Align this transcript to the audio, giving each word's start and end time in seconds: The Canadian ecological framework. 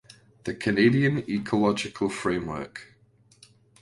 The 0.45 0.55
Canadian 0.55 1.19
ecological 1.29 2.09
framework. 2.09 2.95